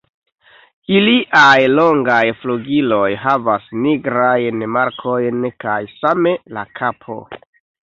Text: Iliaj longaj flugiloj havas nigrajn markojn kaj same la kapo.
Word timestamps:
Iliaj 0.95 1.57
longaj 1.73 2.23
flugiloj 2.39 3.05
havas 3.27 3.71
nigrajn 3.87 4.69
markojn 4.81 5.49
kaj 5.67 5.81
same 5.97 6.39
la 6.59 6.71
kapo. 6.81 7.25